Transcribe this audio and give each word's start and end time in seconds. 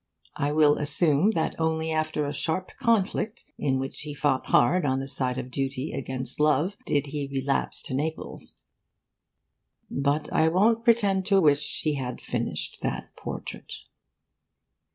I 0.35 0.51
will 0.51 0.79
assume 0.79 1.29
that 1.35 1.53
only 1.59 1.91
after 1.91 2.25
a 2.25 2.33
sharp 2.33 2.71
conflict, 2.79 3.43
in 3.59 3.77
which 3.77 3.99
he 4.01 4.15
fought 4.15 4.47
hard 4.47 4.83
on 4.83 4.99
the 4.99 5.07
side 5.07 5.37
of 5.37 5.51
duty 5.51 5.91
against 5.91 6.39
love, 6.39 6.75
did 6.87 7.05
he 7.05 7.29
relapse 7.31 7.83
to 7.83 7.93
Naples. 7.93 8.57
But 9.91 10.33
I 10.33 10.47
won't 10.47 10.83
pretend 10.83 11.27
to 11.27 11.39
wish 11.39 11.83
he 11.83 11.93
had 11.97 12.19
finished 12.19 12.81
that 12.81 13.15
portrait. 13.15 13.73